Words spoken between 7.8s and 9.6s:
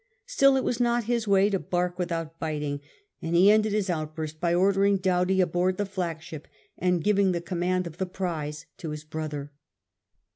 of the prize to his brother.